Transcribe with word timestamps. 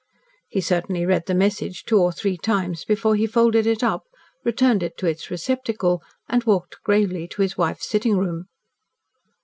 He 0.49 0.61
certainly 0.61 1.05
read 1.05 1.27
the 1.27 1.35
message 1.35 1.83
two 1.85 1.99
or 1.99 2.11
three 2.11 2.35
times 2.35 2.85
before 2.85 3.13
he 3.15 3.27
folded 3.27 3.67
it 3.67 3.83
up, 3.83 4.05
returned 4.43 4.81
it 4.81 4.97
to 4.97 5.05
its 5.05 5.29
receptacle, 5.29 6.01
and 6.27 6.43
walked 6.43 6.81
gravely 6.81 7.27
to 7.27 7.43
his 7.43 7.55
wife's 7.55 7.87
sitting 7.87 8.17
room. 8.17 8.47